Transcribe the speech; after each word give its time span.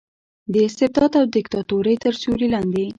د 0.53 0.55
استبداد 0.67 1.11
او 1.19 1.25
دیکتاتورۍ 1.35 1.95
تر 2.03 2.13
سیورې 2.21 2.47
لاندې 2.53 2.85